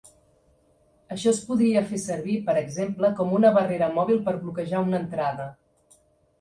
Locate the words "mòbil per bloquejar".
4.01-4.85